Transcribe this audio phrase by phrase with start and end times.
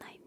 [0.00, 0.20] ない